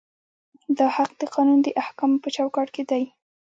[0.77, 3.03] دا حق د قانون د احکامو په چوکاټ کې دی.